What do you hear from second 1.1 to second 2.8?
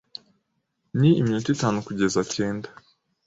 iminota itanu kugeza cyenda.